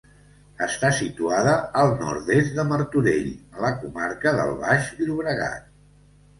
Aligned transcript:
Està 0.67 0.89
situada 0.99 1.53
al 1.81 1.91
nord-est 1.99 2.57
de 2.57 2.67
Martorell 2.71 3.31
a 3.59 3.63
la 3.69 3.73
comarca 3.85 4.35
del 4.41 4.57
Baix 4.67 4.93
Llobregat. 5.07 5.73